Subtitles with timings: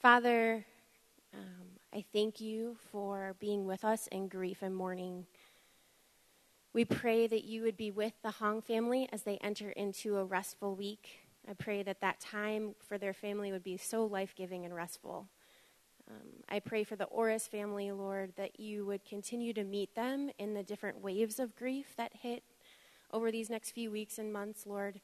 [0.00, 0.64] Father,
[1.34, 5.26] um, I thank you for being with us in grief and mourning.
[6.72, 10.24] We pray that you would be with the Hong family as they enter into a
[10.24, 11.26] restful week.
[11.46, 15.28] I pray that that time for their family would be so life giving and restful.
[16.10, 20.30] Um, I pray for the Oris family, Lord, that you would continue to meet them
[20.38, 22.42] in the different waves of grief that hit
[23.12, 25.02] over these next few weeks and months, Lord,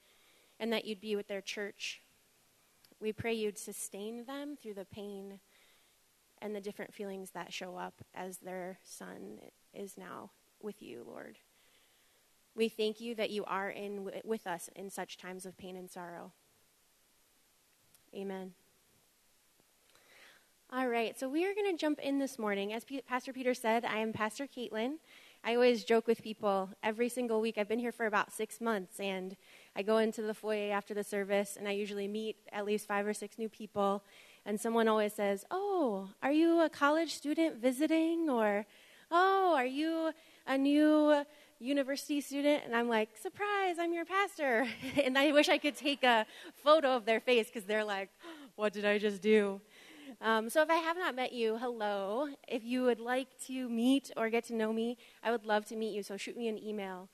[0.58, 2.00] and that you'd be with their church.
[3.00, 5.40] We pray you'd sustain them through the pain
[6.40, 9.38] and the different feelings that show up as their son
[9.74, 10.30] is now
[10.60, 11.38] with you, Lord.
[12.54, 15.90] We thank you that you are in with us in such times of pain and
[15.90, 16.32] sorrow.
[18.14, 18.52] Amen.
[20.72, 22.72] All right, so we are going to jump in this morning.
[22.72, 24.94] As P- Pastor Peter said, I am Pastor Caitlin.
[25.44, 27.56] I always joke with people every single week.
[27.56, 29.36] I've been here for about six months, and
[29.76, 33.06] I go into the foyer after the service, and I usually meet at least five
[33.06, 34.02] or six new people.
[34.46, 38.30] And someone always says, Oh, are you a college student visiting?
[38.30, 38.64] Or,
[39.10, 40.12] Oh, are you
[40.46, 41.22] a new
[41.58, 42.62] university student?
[42.64, 44.66] And I'm like, Surprise, I'm your pastor.
[45.04, 46.24] and I wish I could take a
[46.64, 48.08] photo of their face because they're like,
[48.54, 49.60] What did I just do?
[50.22, 52.28] Um, so if I have not met you, hello.
[52.48, 55.76] If you would like to meet or get to know me, I would love to
[55.76, 56.02] meet you.
[56.02, 57.10] So shoot me an email.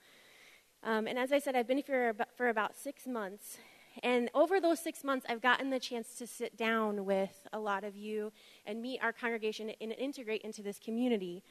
[0.84, 3.58] Um, and as I said, I've been here for about six months.
[4.02, 7.84] And over those six months, I've gotten the chance to sit down with a lot
[7.84, 8.32] of you
[8.66, 11.42] and meet our congregation and integrate into this community.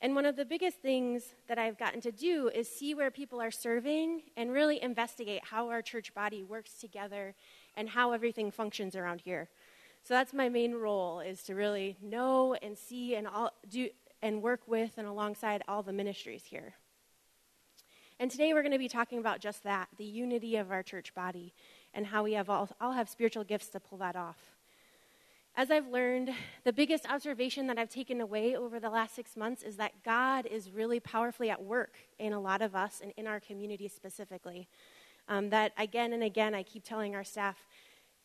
[0.00, 3.40] And one of the biggest things that I've gotten to do is see where people
[3.40, 7.34] are serving and really investigate how our church body works together
[7.76, 9.48] and how everything functions around here.
[10.02, 13.88] So that's my main role is to really know and see and all, do
[14.20, 16.74] and work with and alongside all the ministries here.
[18.22, 21.12] And today we're going to be talking about just that, the unity of our church
[21.12, 21.52] body
[21.92, 24.36] and how we have all, all have spiritual gifts to pull that off.
[25.56, 26.30] As I've learned,
[26.62, 30.46] the biggest observation that I've taken away over the last six months is that God
[30.46, 34.68] is really powerfully at work in a lot of us and in our community specifically.
[35.26, 37.56] Um, that again and again, I keep telling our staff,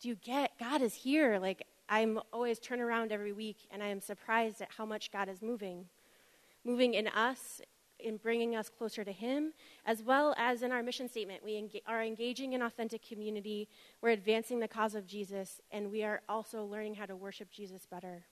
[0.00, 1.40] do you get God is here?
[1.40, 5.28] Like, I'm always turn around every week and I am surprised at how much God
[5.28, 5.86] is moving.
[6.64, 7.60] Moving in us,
[8.00, 9.52] in bringing us closer to Him,
[9.84, 11.44] as well as in our mission statement.
[11.44, 13.68] We enga- are engaging in authentic community,
[14.00, 17.86] we're advancing the cause of Jesus, and we are also learning how to worship Jesus
[17.86, 18.24] better.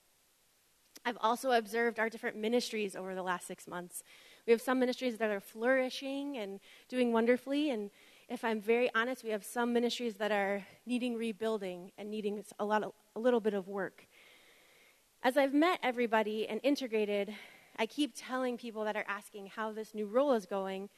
[1.05, 4.03] I've also observed our different ministries over the last six months.
[4.45, 7.91] We have some ministries that are flourishing and doing wonderfully, and
[8.29, 12.65] if I'm very honest, we have some ministries that are needing rebuilding and needing a,
[12.65, 14.05] lot of, a little bit of work.
[15.23, 17.33] As I've met everybody and integrated,
[17.79, 20.89] I keep telling people that are asking how this new role is going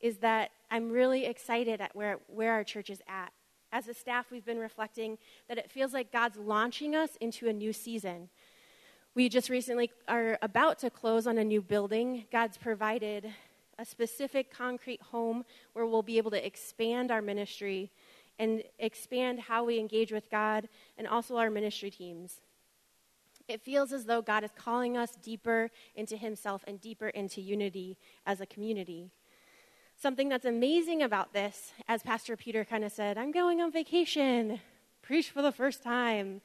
[0.00, 3.32] is that I'm really excited at where, where our church is at.
[3.72, 5.18] As a staff, we've been reflecting
[5.48, 8.28] that it feels like God's launching us into a new season.
[9.14, 12.26] We just recently are about to close on a new building.
[12.30, 13.32] God's provided
[13.78, 17.90] a specific concrete home where we'll be able to expand our ministry
[18.38, 20.68] and expand how we engage with God
[20.98, 22.40] and also our ministry teams.
[23.48, 27.96] It feels as though God is calling us deeper into Himself and deeper into unity
[28.26, 29.10] as a community.
[29.96, 34.60] Something that's amazing about this, as Pastor Peter kind of said, I'm going on vacation,
[35.00, 36.42] preach for the first time.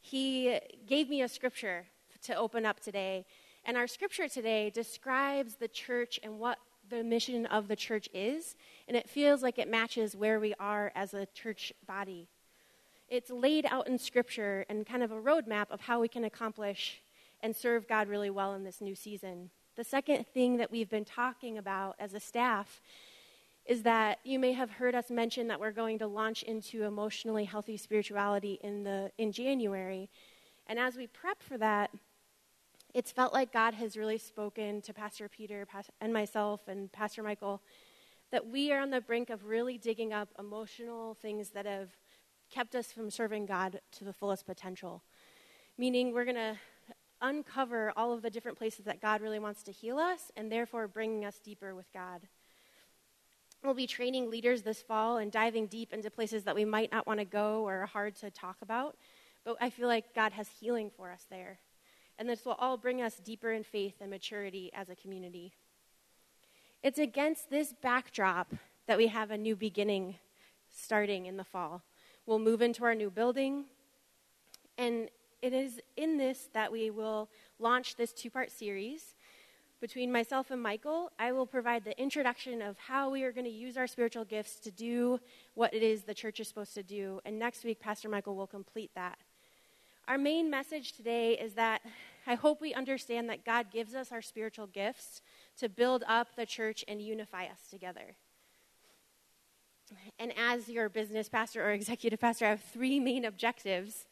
[0.00, 1.86] He gave me a scripture
[2.22, 3.24] to open up today
[3.64, 8.56] and our scripture today describes the church and what the mission of the church is,
[8.88, 12.28] and it feels like it matches where we are as a church body.
[13.10, 17.02] It's laid out in scripture and kind of a roadmap of how we can accomplish
[17.40, 19.50] and serve God really well in this new season.
[19.74, 22.80] The second thing that we've been talking about as a staff
[23.66, 27.44] is that you may have heard us mention that we're going to launch into emotionally
[27.44, 30.08] healthy spirituality in the in January.
[30.68, 31.90] And as we prep for that,
[32.94, 35.66] it's felt like God has really spoken to Pastor Peter
[36.00, 37.60] and myself and Pastor Michael
[38.30, 41.88] that we are on the brink of really digging up emotional things that have
[42.50, 45.02] kept us from serving God to the fullest potential.
[45.78, 46.56] Meaning, we're going to
[47.22, 50.88] uncover all of the different places that God really wants to heal us and therefore
[50.88, 52.22] bringing us deeper with God.
[53.62, 57.06] We'll be training leaders this fall and diving deep into places that we might not
[57.06, 58.96] want to go or are hard to talk about,
[59.44, 61.58] but I feel like God has healing for us there
[62.20, 65.54] and this will all bring us deeper in faith and maturity as a community.
[66.82, 68.52] It's against this backdrop
[68.86, 70.16] that we have a new beginning
[70.68, 71.82] starting in the fall.
[72.30, 73.64] We'll move into our new building,
[74.78, 75.08] and
[75.42, 77.28] it is in this that we will
[77.58, 79.16] launch this two part series.
[79.80, 83.50] Between myself and Michael, I will provide the introduction of how we are going to
[83.50, 85.18] use our spiritual gifts to do
[85.54, 87.20] what it is the church is supposed to do.
[87.24, 89.18] And next week, Pastor Michael will complete that.
[90.06, 91.82] Our main message today is that
[92.28, 95.20] I hope we understand that God gives us our spiritual gifts
[95.58, 98.14] to build up the church and unify us together.
[100.18, 104.06] And as your business pastor or executive pastor, I have three main objectives.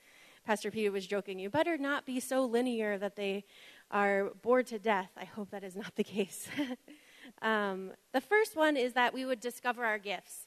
[0.44, 3.44] Pastor Peter was joking, you better not be so linear that they
[3.90, 5.10] are bored to death.
[5.16, 6.48] I hope that is not the case.
[7.42, 10.46] um, the first one is that we would discover our gifts.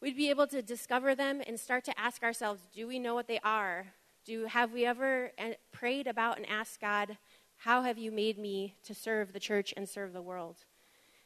[0.00, 3.28] We'd be able to discover them and start to ask ourselves do we know what
[3.28, 3.86] they are?
[4.24, 7.18] Do, have we ever uh, prayed about and asked God,
[7.58, 10.64] how have you made me to serve the church and serve the world?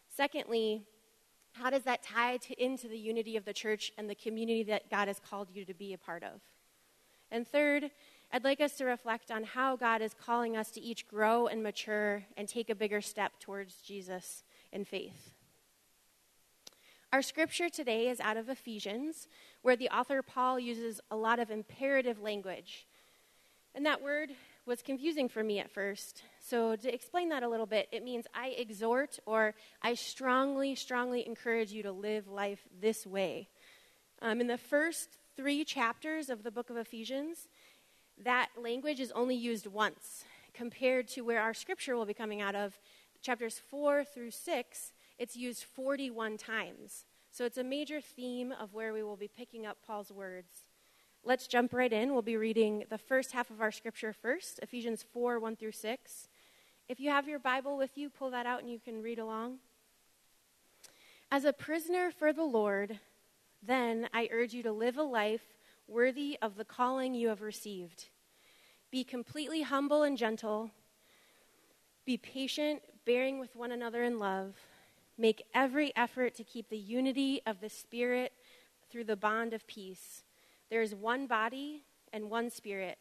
[0.09, 0.83] Secondly,
[1.55, 4.91] how does that tie to, into the unity of the church and the community that
[4.91, 6.41] God has called you to be a part of?
[7.31, 7.91] And third,
[8.33, 11.63] I'd like us to reflect on how God is calling us to each grow and
[11.63, 14.43] mature and take a bigger step towards Jesus
[14.73, 15.33] in faith.
[17.13, 19.29] Our scripture today is out of Ephesians,
[19.63, 22.89] where the author Paul uses a lot of imperative language.
[23.73, 24.31] And that word
[24.67, 26.23] was confusing for me at first.
[26.41, 31.27] So, to explain that a little bit, it means I exhort or I strongly, strongly
[31.27, 33.49] encourage you to live life this way.
[34.23, 37.49] Um, in the first three chapters of the book of Ephesians,
[38.23, 40.25] that language is only used once
[40.55, 42.79] compared to where our scripture will be coming out of.
[43.21, 47.05] Chapters 4 through 6, it's used 41 times.
[47.31, 50.69] So it's a major theme of where we will be picking up Paul's words.
[51.27, 52.13] Let's jump right in.
[52.13, 56.29] We'll be reading the first half of our scripture first, Ephesians 4 1 through 6.
[56.87, 59.57] If you have your Bible with you, pull that out and you can read along.
[61.31, 63.01] As a prisoner for the Lord,
[63.63, 65.41] then I urge you to live a life
[65.89, 68.09] worthy of the calling you have received.
[68.91, 70.73] Be completely humble and gentle.
[72.05, 74.57] Be patient, bearing with one another in love.
[75.17, 78.35] Make every effort to keep the unity of the Spirit
[78.91, 80.23] through the bond of peace.
[80.71, 82.99] There is one body and one Spirit,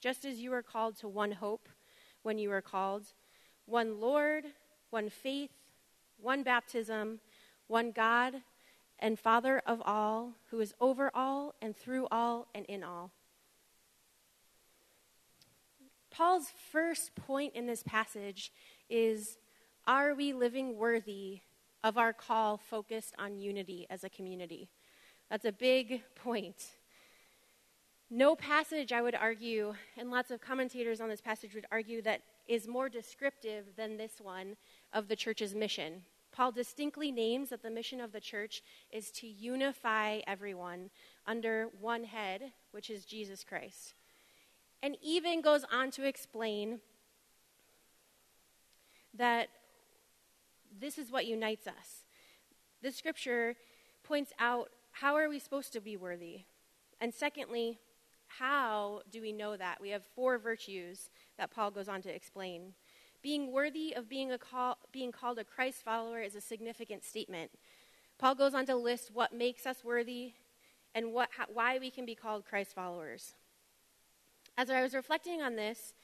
[0.00, 1.68] just as you were called to one hope
[2.22, 3.06] when you were called,
[3.66, 4.44] one Lord,
[4.90, 5.50] one faith,
[6.16, 7.20] one baptism,
[7.66, 8.34] one God
[8.98, 13.10] and Father of all, who is over all and through all and in all.
[16.10, 18.52] Paul's first point in this passage
[18.88, 19.38] is
[19.86, 21.40] Are we living worthy
[21.82, 24.68] of our call focused on unity as a community?
[25.30, 26.66] That's a big point.
[28.14, 32.20] No passage, I would argue, and lots of commentators on this passage would argue, that
[32.46, 34.56] is more descriptive than this one
[34.92, 36.02] of the church's mission.
[36.30, 40.90] Paul distinctly names that the mission of the church is to unify everyone
[41.26, 43.94] under one head, which is Jesus Christ.
[44.82, 46.80] And even goes on to explain
[49.14, 49.48] that
[50.78, 52.04] this is what unites us.
[52.82, 53.56] This scripture
[54.04, 56.42] points out how are we supposed to be worthy?
[57.00, 57.78] And secondly,
[58.38, 59.80] how do we know that?
[59.80, 62.74] We have four virtues that Paul goes on to explain.
[63.22, 67.50] Being worthy of being, a call, being called a Christ follower is a significant statement.
[68.18, 70.32] Paul goes on to list what makes us worthy
[70.94, 73.34] and what, how, why we can be called Christ followers.
[74.56, 75.94] As I was reflecting on this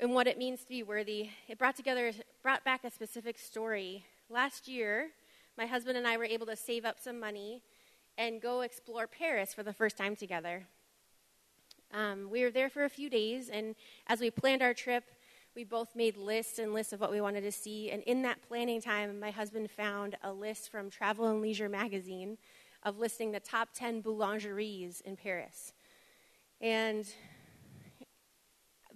[0.00, 2.12] and what it means to be worthy, it brought together,
[2.42, 4.04] brought back a specific story.
[4.30, 5.08] Last year,
[5.56, 7.62] my husband and I were able to save up some money
[8.16, 10.66] and go explore Paris for the first time together.
[11.92, 13.74] Um, we were there for a few days, and
[14.06, 15.04] as we planned our trip,
[15.54, 17.90] we both made lists and lists of what we wanted to see.
[17.90, 22.38] And in that planning time, my husband found a list from Travel and Leisure magazine
[22.84, 25.72] of listing the top 10 boulangeries in Paris.
[26.60, 27.06] And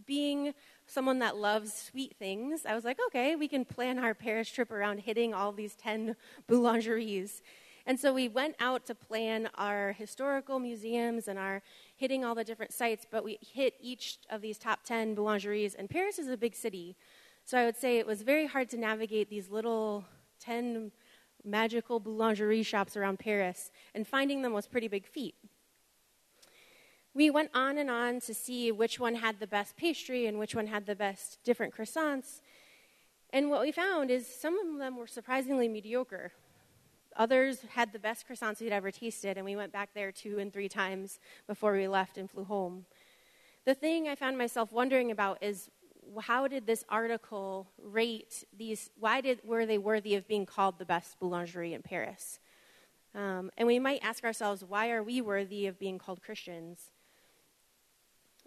[0.06, 0.54] being
[0.86, 4.70] someone that loves sweet things, I was like, okay, we can plan our Paris trip
[4.70, 6.16] around hitting all these 10
[6.48, 7.40] boulangeries.
[7.86, 11.62] And so we went out to plan our historical museums and our
[11.96, 15.74] hitting all the different sites, but we hit each of these top 10 boulangeries.
[15.74, 16.96] And Paris is a big city.
[17.44, 20.04] So I would say it was very hard to navigate these little
[20.40, 20.92] 10
[21.44, 25.34] magical boulangerie shops around Paris, and finding them was pretty big feat.
[27.14, 30.54] We went on and on to see which one had the best pastry and which
[30.54, 32.40] one had the best different croissants.
[33.30, 36.32] And what we found is some of them were surprisingly mediocre.
[37.16, 40.52] Others had the best croissants we'd ever tasted, and we went back there two and
[40.52, 42.86] three times before we left and flew home.
[43.64, 45.70] The thing I found myself wondering about is
[46.22, 48.90] how did this article rate these?
[48.98, 52.40] Why did were they worthy of being called the best boulangerie in Paris?
[53.14, 56.90] Um, and we might ask ourselves, why are we worthy of being called Christians?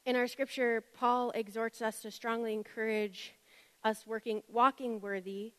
[0.05, 3.33] In our scripture, Paul exhorts us to strongly encourage
[3.83, 5.53] us working, walking worthy,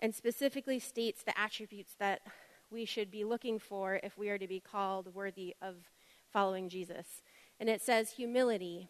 [0.00, 2.22] and specifically states the attributes that
[2.72, 5.76] we should be looking for if we are to be called worthy of
[6.32, 7.06] following Jesus.
[7.60, 8.88] And it says humility,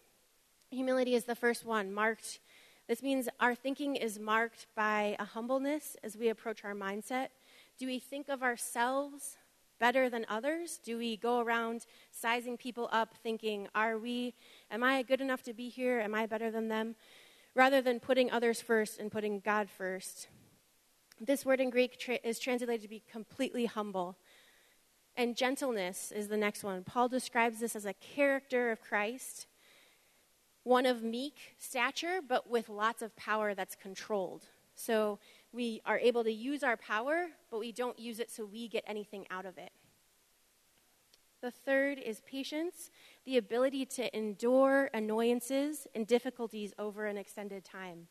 [0.72, 2.40] Humility is the first one, marked.
[2.88, 7.28] This means our thinking is marked by a humbleness as we approach our mindset.
[7.78, 9.36] Do we think of ourselves
[9.78, 10.80] better than others?
[10.82, 14.32] Do we go around sizing people up thinking, are we,
[14.70, 16.00] am I good enough to be here?
[16.00, 16.94] Am I better than them?
[17.54, 20.28] Rather than putting others first and putting God first.
[21.24, 24.16] This word in Greek tra- is translated to be completely humble.
[25.16, 26.82] And gentleness is the next one.
[26.82, 29.46] Paul describes this as a character of Christ,
[30.64, 34.46] one of meek stature, but with lots of power that's controlled.
[34.74, 35.20] So
[35.52, 38.82] we are able to use our power, but we don't use it so we get
[38.84, 39.70] anything out of it.
[41.40, 42.90] The third is patience,
[43.24, 48.08] the ability to endure annoyances and difficulties over an extended time.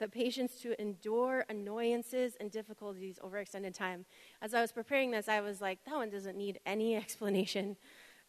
[0.00, 4.06] The patience to endure annoyances and difficulties over extended time.
[4.40, 7.76] As I was preparing this, I was like, that one doesn't need any explanation.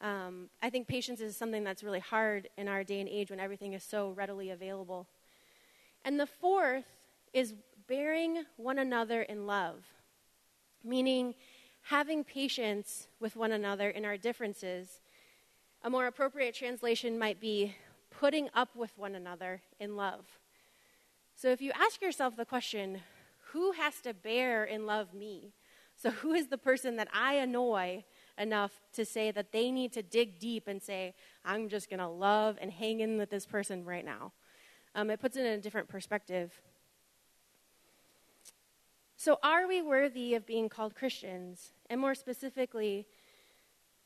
[0.02, 3.40] Um, I think patience is something that's really hard in our day and age when
[3.40, 5.08] everything is so readily available.
[6.04, 6.84] And the fourth
[7.34, 7.54] is
[7.88, 9.86] bearing one another in love,
[10.84, 11.36] meaning
[11.84, 15.00] having patience with one another in our differences.
[15.84, 17.76] A more appropriate translation might be
[18.10, 20.41] putting up with one another in love.
[21.42, 23.00] So if you ask yourself the question,
[23.46, 25.56] who has to bear and love me?
[25.96, 28.04] So who is the person that I annoy
[28.38, 32.08] enough to say that they need to dig deep and say, I'm just going to
[32.08, 34.34] love and hang in with this person right now?
[34.94, 36.62] Um, it puts it in a different perspective.
[39.18, 41.74] So, are we worthy of being called Christians?
[41.90, 43.08] And more specifically,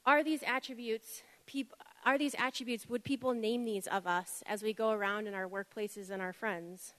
[0.06, 1.74] are these attributes peop-
[2.06, 5.50] are these attributes would people name these of us as we go around in our
[5.50, 6.94] workplaces and our friends?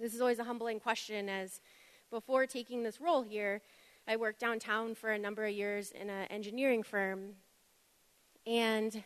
[0.00, 1.60] This is always a humbling question as
[2.10, 3.62] before taking this role here,
[4.06, 7.36] I worked downtown for a number of years in an engineering firm.
[8.46, 9.02] And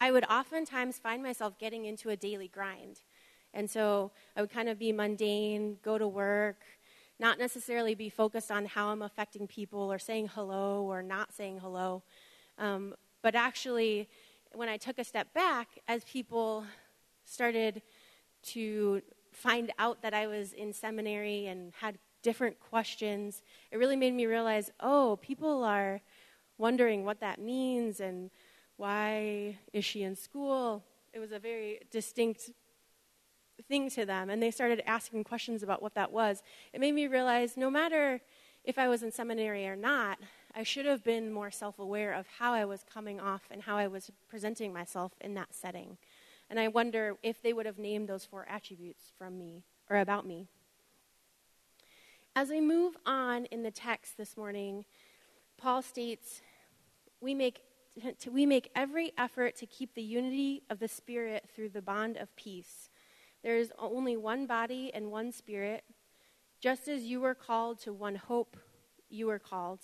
[0.00, 3.00] I would oftentimes find myself getting into a daily grind.
[3.54, 6.62] And so I would kind of be mundane, go to work,
[7.18, 11.60] not necessarily be focused on how I'm affecting people or saying hello or not saying
[11.60, 12.02] hello.
[12.58, 14.08] Um, but actually,
[14.52, 16.64] when I took a step back, as people
[17.24, 17.82] started
[18.42, 19.02] to
[19.38, 24.26] find out that I was in seminary and had different questions, it really made me
[24.26, 26.00] realize oh, people are
[26.58, 28.30] wondering what that means and
[28.76, 30.82] why is she in school.
[31.12, 32.50] It was a very distinct
[33.68, 36.42] thing to them, and they started asking questions about what that was.
[36.72, 38.20] It made me realize no matter
[38.64, 40.18] if I was in seminary or not,
[40.54, 43.76] I should have been more self aware of how I was coming off and how
[43.76, 45.96] I was presenting myself in that setting.
[46.50, 50.26] And I wonder if they would have named those four attributes from me or about
[50.26, 50.46] me.
[52.34, 54.84] As we move on in the text this morning,
[55.56, 56.40] Paul states,
[57.20, 57.60] we make,
[58.30, 62.34] we make every effort to keep the unity of the Spirit through the bond of
[62.36, 62.90] peace.
[63.42, 65.84] There is only one body and one spirit.
[66.60, 68.56] Just as you were called to one hope,
[69.08, 69.80] you were called.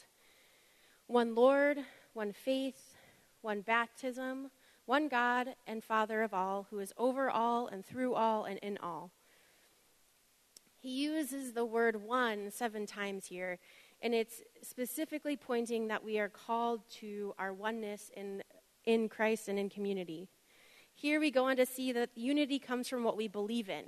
[1.06, 1.78] One Lord,
[2.14, 2.96] one faith,
[3.42, 4.50] one baptism,
[4.86, 8.78] one God and Father of all, who is over all and through all and in
[8.82, 9.10] all.
[10.76, 13.58] He uses the word one seven times here,
[14.02, 18.42] and it's specifically pointing that we are called to our oneness in,
[18.84, 20.28] in Christ and in community.
[20.94, 23.84] Here we go on to see that unity comes from what we believe in,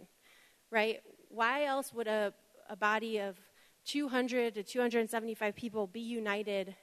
[0.70, 1.00] right?
[1.28, 2.32] Why else would a,
[2.70, 3.38] a body of
[3.84, 6.74] 200 to 275 people be united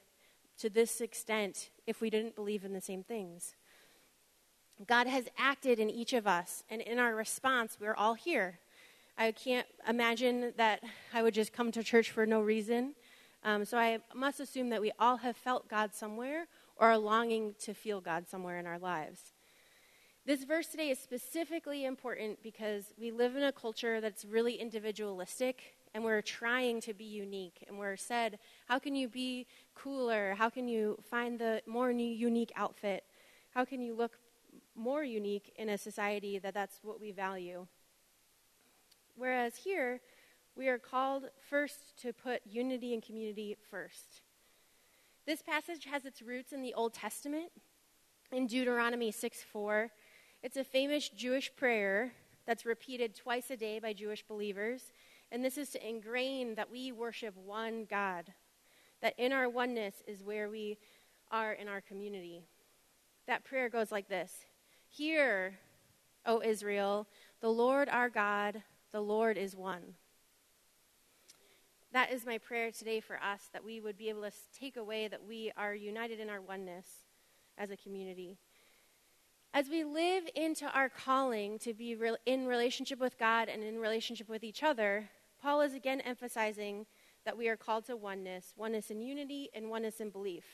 [0.58, 3.56] to this extent if we didn't believe in the same things?
[4.86, 8.58] God has acted in each of us, and in our response, we're all here.
[9.16, 12.94] I can't imagine that I would just come to church for no reason.
[13.44, 17.54] Um, so I must assume that we all have felt God somewhere or are longing
[17.60, 19.32] to feel God somewhere in our lives.
[20.26, 25.76] This verse today is specifically important because we live in a culture that's really individualistic
[25.92, 27.64] and we're trying to be unique.
[27.68, 30.34] And we're said, how can you be cooler?
[30.36, 33.04] How can you find the more unique outfit?
[33.54, 34.18] How can you look
[34.76, 37.66] more unique in a society that that's what we value?
[39.16, 40.00] Whereas here,
[40.56, 44.22] we are called first to put unity and community first.
[45.26, 47.50] This passage has its roots in the Old Testament,
[48.30, 49.90] in Deuteronomy 6 4.
[50.42, 52.12] It's a famous Jewish prayer
[52.46, 54.92] that's repeated twice a day by Jewish believers.
[55.32, 58.32] And this is to ingrain that we worship one God,
[59.00, 60.78] that in our oneness is where we
[61.30, 62.44] are in our community.
[63.26, 64.44] That prayer goes like this
[64.96, 65.58] Hear,
[66.24, 67.08] O Israel,
[67.40, 69.94] the Lord our God, the Lord is one.
[71.92, 75.08] That is my prayer today for us, that we would be able to take away
[75.08, 76.86] that we are united in our oneness
[77.58, 78.38] as a community.
[79.52, 83.80] As we live into our calling to be re- in relationship with God and in
[83.80, 85.08] relationship with each other,
[85.42, 86.86] Paul is again emphasizing
[87.24, 90.44] that we are called to oneness oneness in unity and oneness in belief.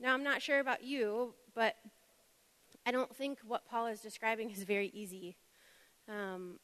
[0.00, 1.76] Now, I'm not sure about you, but
[2.84, 5.36] I don't think what Paul is describing is very easy.
[6.08, 6.58] Um,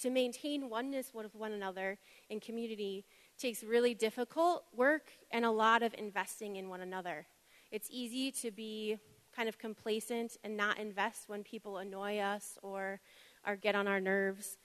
[0.00, 1.98] to maintain oneness with one another
[2.28, 3.04] in community
[3.38, 7.26] takes really difficult work and a lot of investing in one another.
[7.70, 8.98] It's easy to be
[9.34, 13.00] kind of complacent and not invest when people annoy us or,
[13.46, 14.58] or get on our nerves.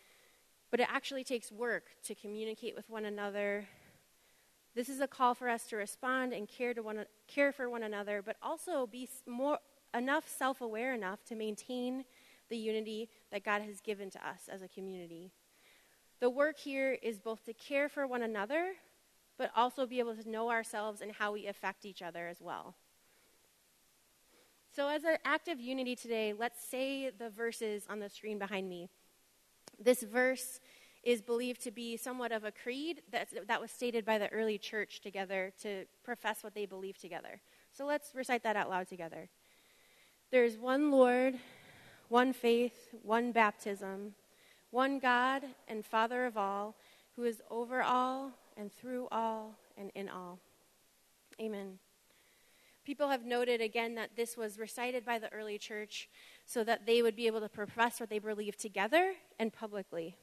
[0.69, 3.67] But it actually takes work to communicate with one another.
[4.73, 7.83] This is a call for us to respond and care, to one, care for one
[7.83, 9.59] another, but also be more,
[9.93, 12.05] enough self aware enough to maintain
[12.49, 15.31] the unity that God has given to us as a community.
[16.19, 18.73] The work here is both to care for one another,
[19.37, 22.75] but also be able to know ourselves and how we affect each other as well.
[24.73, 28.69] So, as an act of unity today, let's say the verses on the screen behind
[28.69, 28.87] me.
[29.77, 30.59] This verse
[31.03, 34.57] is believed to be somewhat of a creed that, that was stated by the early
[34.57, 37.41] church together to profess what they believe together.
[37.73, 39.27] So, let's recite that out loud together.
[40.31, 41.35] There is one Lord,
[42.07, 44.13] one faith, one baptism,
[44.69, 46.75] one God and Father of all,
[47.17, 50.39] who is over all and through all and in all.
[51.41, 51.79] Amen.
[52.85, 56.07] People have noted again that this was recited by the early church
[56.45, 60.15] so that they would be able to profess what they believe together and publicly.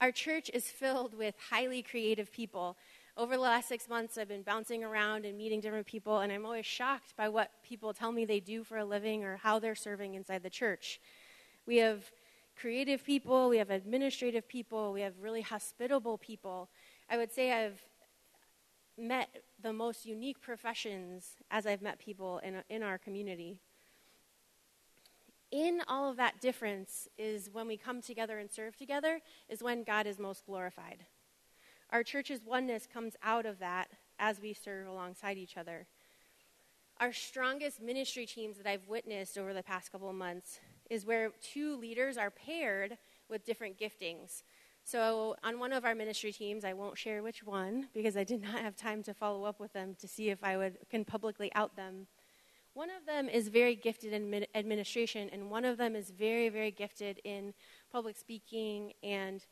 [0.00, 2.78] Our church is filled with highly creative people.
[3.16, 6.46] Over the last six months, I've been bouncing around and meeting different people, and I'm
[6.46, 9.74] always shocked by what people tell me they do for a living or how they're
[9.74, 11.00] serving inside the church.
[11.66, 12.10] We have
[12.56, 16.68] creative people, we have administrative people, we have really hospitable people.
[17.08, 17.80] I would say I've
[18.96, 23.58] met the most unique professions as I've met people in, in our community.
[25.50, 29.82] In all of that difference is when we come together and serve together, is when
[29.82, 31.06] God is most glorified.
[31.92, 35.86] Our church's oneness comes out of that as we serve alongside each other.
[37.00, 41.30] Our strongest ministry teams that I've witnessed over the past couple of months is where
[41.42, 42.96] two leaders are paired
[43.28, 44.42] with different giftings.
[44.84, 48.42] So, on one of our ministry teams, I won't share which one because I did
[48.42, 51.50] not have time to follow up with them to see if I would can publicly
[51.54, 52.06] out them.
[52.74, 56.70] One of them is very gifted in administration, and one of them is very, very
[56.70, 57.52] gifted in
[57.92, 59.44] public speaking and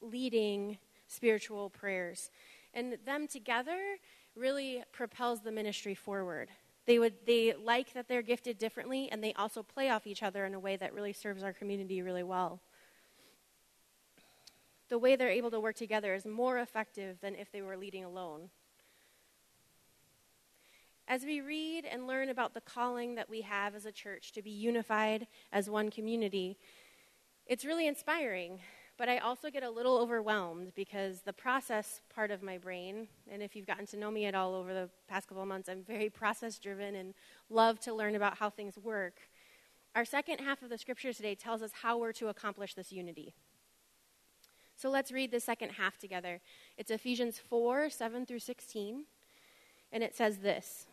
[0.00, 2.30] leading spiritual prayers.
[2.72, 3.96] And them together
[4.36, 6.50] really propels the ministry forward.
[6.86, 10.46] They would they like that they're gifted differently, and they also play off each other
[10.46, 12.60] in a way that really serves our community really well
[14.88, 18.04] the way they're able to work together is more effective than if they were leading
[18.04, 18.50] alone.
[21.06, 24.42] As we read and learn about the calling that we have as a church to
[24.42, 26.58] be unified as one community,
[27.46, 28.60] it's really inspiring.
[28.98, 33.42] But I also get a little overwhelmed because the process part of my brain, and
[33.44, 35.84] if you've gotten to know me at all over the past couple of months, I'm
[35.84, 37.14] very process driven and
[37.48, 39.20] love to learn about how things work.
[39.94, 43.34] Our second half of the scripture today tells us how we're to accomplish this unity.
[44.74, 46.40] So let's read the second half together.
[46.76, 49.04] It's Ephesians 4 7 through 16.
[49.92, 50.86] And it says this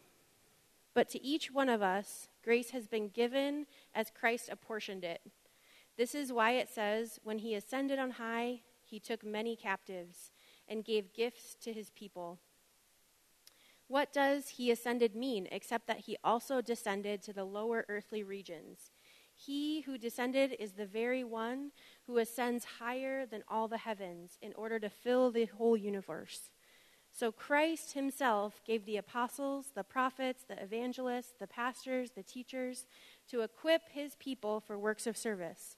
[0.94, 3.66] But to each one of us, grace has been given
[3.96, 5.22] as Christ apportioned it.
[5.98, 10.32] This is why it says, When he ascended on high, he took many captives
[10.68, 12.40] and gave gifts to his people.
[13.88, 18.92] What does he ascended mean except that he also descended to the lower earthly regions?
[19.34, 21.72] He who descended is the very one
[22.08, 26.50] who ascends higher than all the heavens in order to fill the whole universe.
[27.12, 32.86] So Christ himself gave the apostles, the prophets, the evangelists, the pastors, the teachers
[33.30, 35.78] to equip his people for works of service,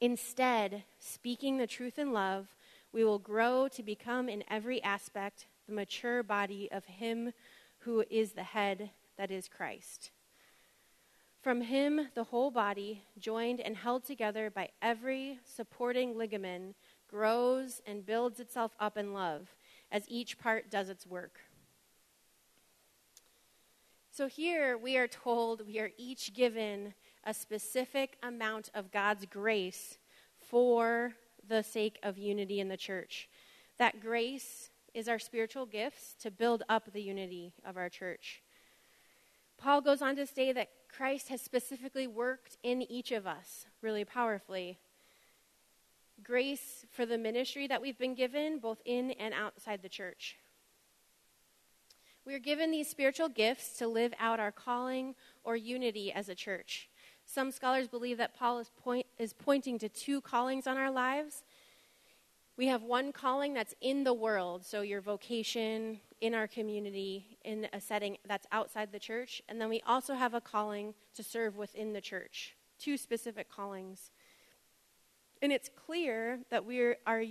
[0.00, 2.54] Instead, speaking the truth in love,
[2.92, 7.32] we will grow to become in every aspect the mature body of Him
[7.84, 10.10] who is the head, that is Christ.
[11.42, 16.74] From him, the whole body, joined and held together by every supporting ligament,
[17.06, 19.54] grows and builds itself up in love
[19.92, 21.40] as each part does its work.
[24.10, 29.98] So here we are told we are each given a specific amount of God's grace
[30.38, 31.14] for
[31.46, 33.28] the sake of unity in the church.
[33.78, 38.42] That grace is our spiritual gifts to build up the unity of our church.
[39.58, 44.04] Paul goes on to say that Christ has specifically worked in each of us really
[44.04, 44.78] powerfully.
[46.22, 50.36] Grace for the ministry that we've been given, both in and outside the church.
[52.24, 56.34] We are given these spiritual gifts to live out our calling or unity as a
[56.34, 56.88] church.
[57.26, 61.42] Some scholars believe that Paul is, point, is pointing to two callings on our lives.
[62.56, 67.66] We have one calling that's in the world, so your vocation in our community, in
[67.72, 69.42] a setting that's outside the church.
[69.48, 72.54] And then we also have a calling to serve within the church.
[72.78, 74.10] Two specific callings.
[75.42, 77.24] And it's clear that we are,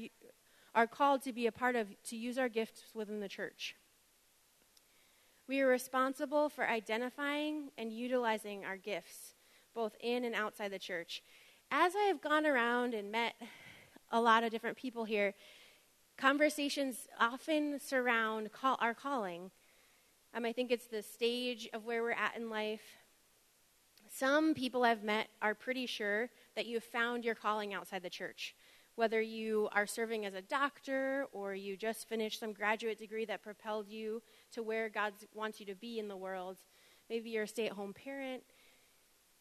[0.76, 3.76] are called to be a part of, to use our gifts within the church.
[5.48, 9.36] We are responsible for identifying and utilizing our gifts,
[9.74, 11.22] both in and outside the church.
[11.72, 13.36] As I have gone around and met
[14.12, 15.34] a lot of different people here,
[16.18, 19.52] conversations often surround call, our calling.
[20.34, 22.98] Um, I think it's the stage of where we're at in life.
[24.10, 28.10] Some people I've met are pretty sure that you have found your calling outside the
[28.10, 28.56] church
[28.96, 33.42] whether you are serving as a doctor or you just finished some graduate degree that
[33.42, 36.58] propelled you to where God wants you to be in the world,
[37.10, 38.44] maybe you're a stay at home parent,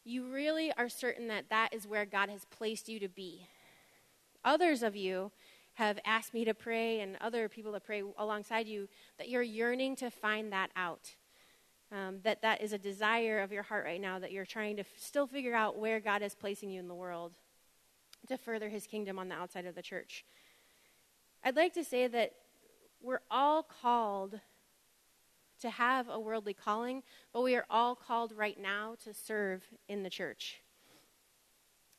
[0.05, 3.47] you really are certain that that is where God has placed you to be.
[4.43, 5.31] Others of you
[5.75, 8.87] have asked me to pray and other people to pray alongside you
[9.17, 11.15] that you're yearning to find that out.
[11.91, 14.81] Um, that that is a desire of your heart right now that you're trying to
[14.81, 17.33] f- still figure out where God is placing you in the world
[18.27, 20.25] to further his kingdom on the outside of the church.
[21.43, 22.31] I'd like to say that
[22.99, 24.39] we're all called
[25.63, 30.03] to have a worldly calling, but we are all called right now to serve in
[30.03, 30.61] the church.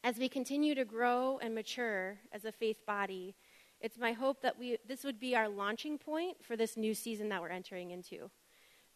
[0.05, 3.35] As we continue to grow and mature as a faith body,
[3.81, 7.31] it's my hope that we, this would be our launching point for this new season
[7.31, 8.31] that we're entering into.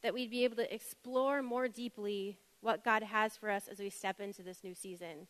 [0.03, 3.89] That we'd be able to explore more deeply what God has for us as we
[3.89, 5.29] step into this new season.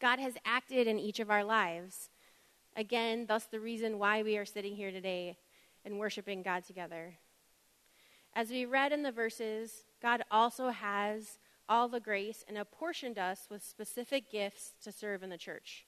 [0.00, 2.08] God has acted in each of our lives.
[2.76, 5.36] Again, thus the reason why we are sitting here today
[5.84, 7.14] and worshiping God together.
[8.34, 11.38] As we read in the verses, God also has
[11.68, 15.86] all the grace and apportioned us with specific gifts to serve in the church.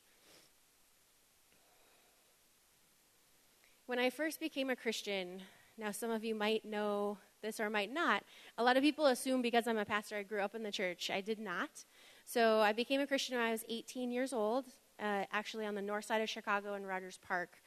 [3.87, 5.42] When I first became a Christian,
[5.76, 8.22] now some of you might know this or might not,
[8.57, 11.11] a lot of people assume because I'm a pastor I grew up in the church.
[11.11, 11.85] I did not.
[12.24, 14.66] So I became a Christian when I was 18 years old,
[15.00, 17.59] uh, actually on the north side of Chicago in Rogers Park.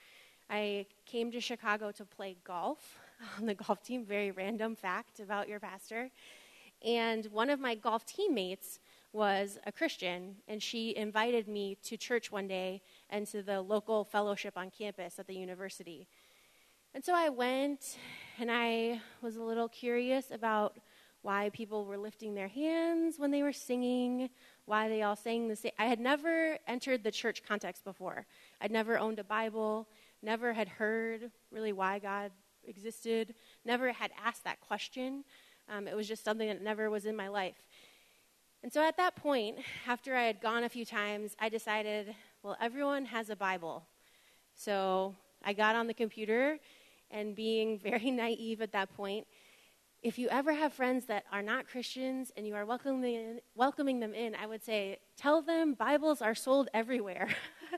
[0.49, 2.99] I came to Chicago to play golf
[3.38, 4.05] on the golf team.
[4.05, 6.10] Very random fact about your pastor.
[6.84, 8.79] And one of my golf teammates
[9.12, 14.03] was a Christian, and she invited me to church one day and to the local
[14.03, 16.08] fellowship on campus at the university.
[16.93, 17.97] And so I went,
[18.39, 20.77] and I was a little curious about
[21.21, 24.29] why people were lifting their hands when they were singing,
[24.65, 25.71] why they all sang the same.
[25.79, 28.25] I had never entered the church context before.
[28.62, 29.88] I'd never owned a Bible,
[30.25, 32.31] never had heard really why God
[32.67, 35.23] existed, never had asked that question.
[35.69, 37.55] Um, it was just something that never was in my life.
[38.63, 39.57] And so at that point,
[39.88, 43.85] after I had gone a few times, I decided, well, everyone has a Bible.
[44.55, 46.57] So I got on the computer,
[47.11, 49.27] and being very naive at that point,
[50.01, 54.13] if you ever have friends that are not Christians and you are welcoming, welcoming them
[54.13, 57.29] in, I would say, tell them Bibles are sold everywhere.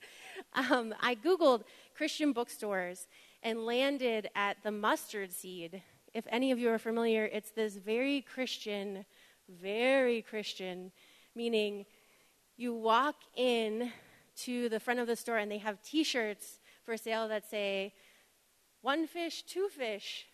[0.54, 1.64] um, I Googled
[1.98, 3.08] Christian bookstores
[3.42, 5.82] and landed at the Mustard Seed.
[6.14, 9.04] If any of you are familiar, it's this very Christian,
[9.50, 10.92] very Christian,
[11.36, 11.86] meaning
[12.56, 13.92] you walk in
[14.44, 17.94] to the front of the store and they have t shirts for sale that say,
[18.82, 20.28] one fish, two fish,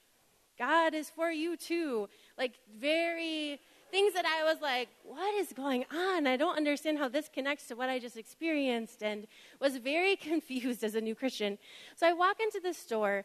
[0.59, 2.09] God is for you too.
[2.37, 3.59] Like, very
[3.93, 6.25] things that I was like, what is going on?
[6.25, 9.27] I don't understand how this connects to what I just experienced, and
[9.61, 11.59] was very confused as a new Christian.
[11.95, 13.23] So I walk into the store,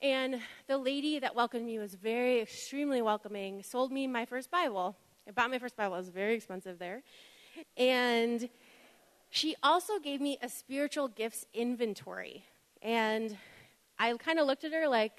[0.00, 4.96] and the lady that welcomed me was very, extremely welcoming, sold me my first Bible.
[5.28, 7.02] I bought my first Bible, it was very expensive there.
[7.76, 8.48] And
[9.28, 12.46] she also gave me a spiritual gifts inventory.
[12.80, 13.36] And
[13.98, 15.12] I kind of looked at her like,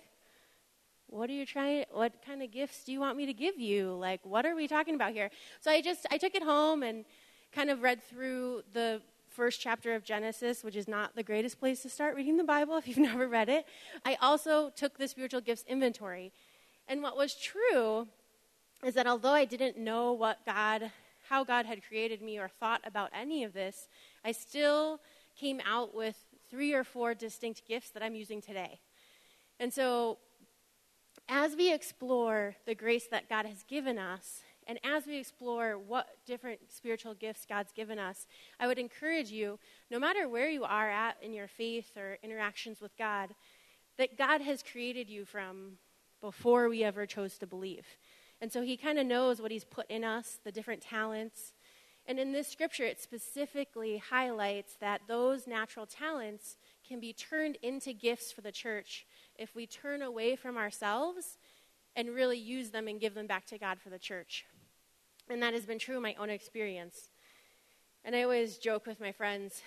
[1.12, 3.94] what are you trying what kind of gifts do you want me to give you?
[3.94, 5.30] Like what are we talking about here?
[5.60, 7.06] So i just i took it home and
[7.54, 11.82] kind of read through the first chapter of genesis which is not the greatest place
[11.82, 13.66] to start reading the bible if you've never read it.
[14.06, 16.32] I also took the spiritual gifts inventory.
[16.88, 18.08] And what was true
[18.84, 20.92] is that although I didn't know what God,
[21.30, 23.88] how God had created me or thought about any of this,
[24.26, 25.00] I still
[25.38, 26.18] came out with
[26.50, 28.80] three or four distinct gifts that I'm using today.
[29.60, 30.18] And so,
[31.28, 36.08] as we explore the grace that God has given us, and as we explore what
[36.26, 38.28] different spiritual gifts God's given us,
[38.60, 42.80] I would encourage you, no matter where you are at in your faith or interactions
[42.80, 43.34] with God,
[43.98, 45.78] that God has created you from
[46.22, 47.86] before we ever chose to believe.
[48.40, 51.54] And so he kind of knows what he's put in us, the different talents.
[52.08, 57.94] And in this scripture, it specifically highlights that those natural talents can be turned into
[57.94, 59.06] gifts for the church
[59.42, 61.38] if we turn away from ourselves
[61.96, 64.46] and really use them and give them back to God for the church.
[65.30, 67.10] And that has been true in my own experience.
[68.06, 69.62] And I always joke with my friends,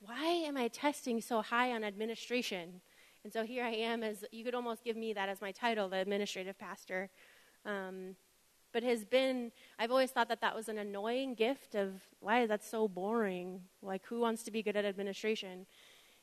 [0.00, 2.80] why am I testing so high on administration?
[3.24, 5.88] And so here I am, as you could almost give me that as my title,
[5.88, 7.10] the administrative pastor.
[7.66, 8.16] Um,
[8.72, 12.48] but has been, I've always thought that that was an annoying gift of why is
[12.48, 13.62] that so boring?
[13.82, 15.66] Like, who wants to be good at administration?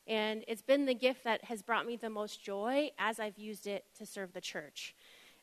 [0.06, 3.66] And it's been the gift that has brought me the most joy as I've used
[3.66, 4.94] it to serve the church.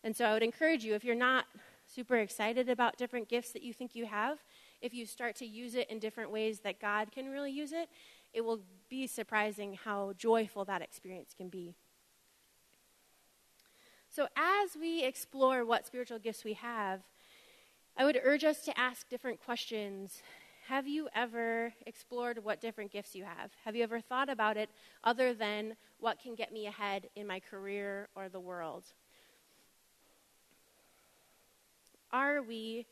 [0.03, 1.45] And so I would encourage you, if you're not
[1.85, 4.39] super excited about different gifts that you think you have,
[4.81, 7.89] if you start to use it in different ways that God can really use it,
[8.33, 11.75] it will be surprising how joyful that experience can be.
[14.09, 17.01] So, as we explore what spiritual gifts we have,
[17.97, 20.21] I would urge us to ask different questions.
[20.67, 23.51] Have you ever explored what different gifts you have?
[23.65, 24.69] Have you ever thought about it
[25.03, 28.85] other than what can get me ahead in my career or the world?
[32.11, 32.85] Are we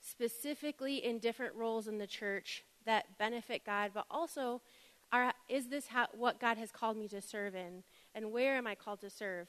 [0.00, 4.60] specifically in different roles in the church that benefit God, but also
[5.10, 7.82] are, is this how, what God has called me to serve in?
[8.14, 9.48] And where am I called to serve?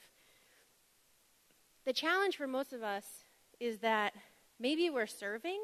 [1.86, 3.06] The challenge for most of us
[3.60, 4.14] is that
[4.60, 5.60] maybe we're serving,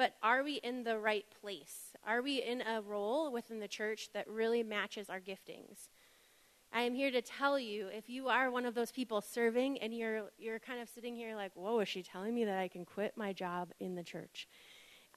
[0.00, 1.94] but are we in the right place?
[2.06, 5.90] Are we in a role within the church that really matches our giftings?
[6.72, 9.92] I am here to tell you if you are one of those people serving and
[9.92, 12.86] you're, you're kind of sitting here like, whoa, is she telling me that I can
[12.86, 14.48] quit my job in the church?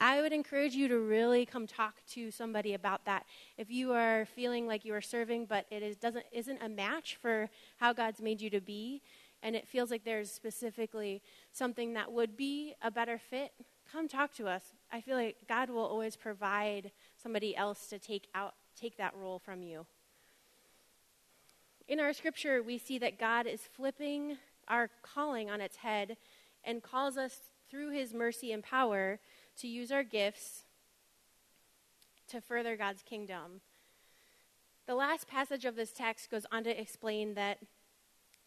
[0.01, 3.25] I would encourage you to really come talk to somebody about that.
[3.57, 7.17] If you are feeling like you are serving, but it is, doesn't, isn't a match
[7.21, 9.01] for how God's made you to be,
[9.41, 11.21] and it feels like there's specifically
[11.53, 13.53] something that would be a better fit,
[13.91, 14.63] come talk to us.
[14.91, 16.91] I feel like God will always provide
[17.21, 19.85] somebody else to take out take that role from you.
[21.87, 26.17] In our scripture, we see that God is flipping our calling on its head
[26.63, 27.37] and calls us
[27.69, 29.19] through his mercy and power
[29.57, 30.63] to use our gifts
[32.29, 33.61] to further God's kingdom.
[34.85, 37.59] The last passage of this text goes on to explain that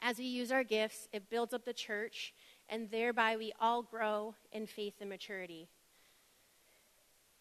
[0.00, 2.34] as we use our gifts, it builds up the church,
[2.68, 5.68] and thereby we all grow in faith and maturity.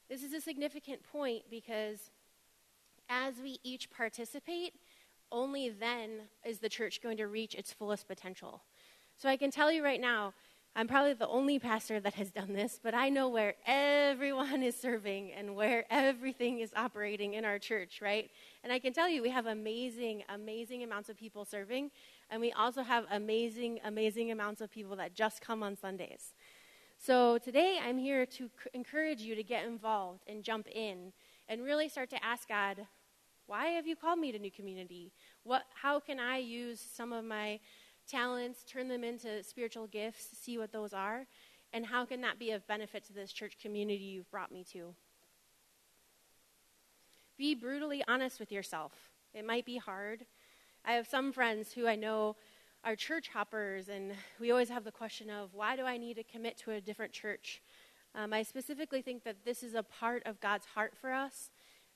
[0.09, 2.11] This is a significant point because
[3.09, 4.73] as we each participate,
[5.31, 6.11] only then
[6.45, 8.61] is the church going to reach its fullest potential.
[9.17, 10.33] So I can tell you right now,
[10.77, 14.75] I'm probably the only pastor that has done this, but I know where everyone is
[14.75, 18.29] serving and where everything is operating in our church, right?
[18.61, 21.91] And I can tell you, we have amazing, amazing amounts of people serving,
[22.29, 26.33] and we also have amazing, amazing amounts of people that just come on Sundays.
[26.97, 31.13] So today I'm here to encourage you to get involved and jump in
[31.47, 32.85] and really start to ask God,
[33.47, 35.13] why have you called me to New Community?
[35.43, 37.61] What, how can I use some of my
[38.05, 41.25] talents, turn them into spiritual gifts, see what those are?
[41.73, 44.95] And how can that be of benefit to this church community you've brought me to?
[47.37, 48.93] Be brutally honest with yourself.
[49.33, 50.25] It might be hard.
[50.85, 52.37] I have some friends who I know
[52.83, 56.23] are church hoppers, and we always have the question of why do I need to
[56.23, 57.61] commit to a different church?
[58.13, 61.49] Um, I specifically think that this is a part of God's heart for us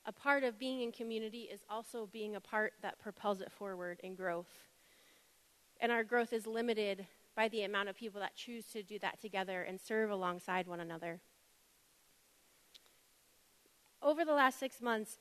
[0.05, 3.99] a part of being in community is also being a part that propels it forward
[4.03, 4.68] in growth.
[5.79, 9.21] And our growth is limited by the amount of people that choose to do that
[9.21, 11.19] together and serve alongside one another.
[14.01, 15.19] Over the last six months,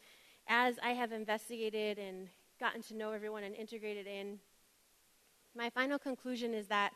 [0.49, 4.38] as I have investigated and gotten to know everyone and integrated in,
[5.57, 6.92] my final conclusion is that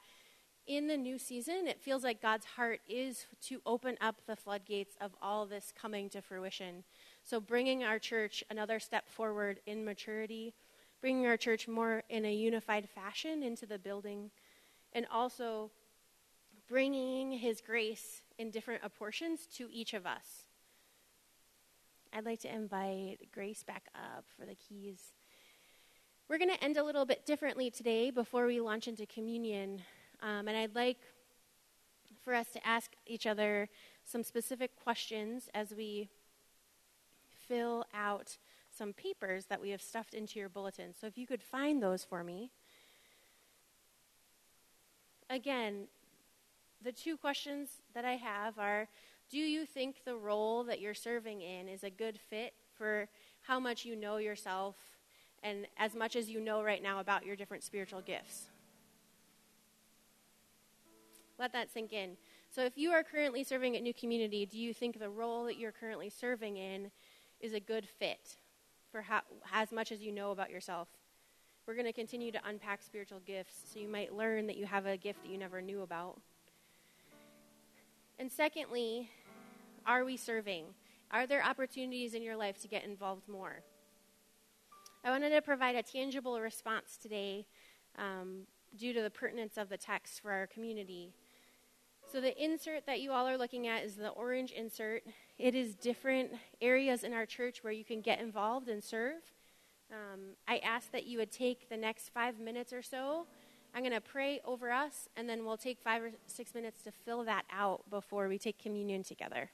[0.66, 4.96] in the new season, it feels like God's heart is to open up the floodgates
[5.00, 6.84] of all this coming to fruition.
[7.24, 10.54] So, bringing our church another step forward in maturity,
[11.02, 14.30] bringing our church more in a unified fashion into the building,
[14.94, 15.70] and also
[16.68, 20.44] bringing His grace in different portions to each of us.
[22.14, 25.12] I'd like to invite Grace back up for the keys.
[26.28, 29.82] We're going to end a little bit differently today before we launch into communion.
[30.22, 30.98] Um, and I'd like
[32.22, 33.68] for us to ask each other
[34.04, 36.08] some specific questions as we
[37.48, 38.38] fill out
[38.82, 40.92] some papers that we have stuffed into your bulletin.
[41.00, 42.50] So if you could find those for me.
[45.30, 45.86] Again,
[46.82, 48.88] the two questions that I have are
[49.30, 53.08] Do you think the role that you're serving in is a good fit for
[53.42, 54.74] how much you know yourself
[55.44, 58.48] and as much as you know right now about your different spiritual gifts?
[61.38, 62.16] Let that sink in.
[62.50, 65.56] So, if you are currently serving at New Community, do you think the role that
[65.56, 66.90] you're currently serving in
[67.40, 68.38] is a good fit
[68.92, 70.86] for how, as much as you know about yourself?
[71.66, 74.84] We're going to continue to unpack spiritual gifts so you might learn that you have
[74.86, 76.20] a gift that you never knew about.
[78.18, 79.10] And secondly,
[79.86, 80.66] are we serving?
[81.10, 83.62] Are there opportunities in your life to get involved more?
[85.04, 87.46] I wanted to provide a tangible response today
[87.98, 91.10] um, due to the pertinence of the text for our community.
[92.12, 95.02] So, the insert that you all are looking at is the orange insert.
[95.38, 99.22] It is different areas in our church where you can get involved and serve.
[99.90, 103.26] Um, I ask that you would take the next five minutes or so.
[103.74, 106.92] I'm going to pray over us, and then we'll take five or six minutes to
[106.92, 109.48] fill that out before we take communion together.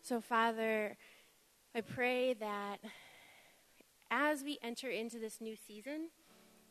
[0.00, 0.96] So, Father,
[1.74, 2.78] I pray that
[4.10, 6.08] as we enter into this new season,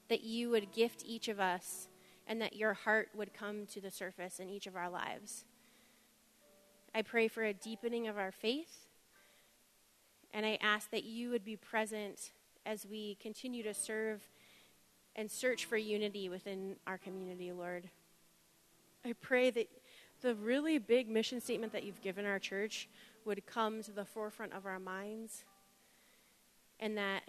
[0.10, 1.88] that you would gift each of us
[2.28, 5.46] and that your heart would come to the surface in each of our lives.
[6.94, 8.88] I pray for a deepening of our faith,
[10.34, 12.32] and I ask that you would be present
[12.66, 14.28] as we continue to serve
[15.16, 17.90] and search for unity within our community, Lord.
[19.06, 19.70] I pray that
[20.22, 22.90] the really big mission statement that you've given our church
[23.26, 25.44] would come to the forefront of our minds
[26.80, 27.24] and that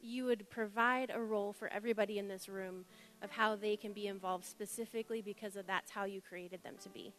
[0.00, 2.84] you would provide a role for everybody in this room
[3.22, 6.88] of how they can be involved specifically because of that's how you created them to
[6.88, 7.12] be.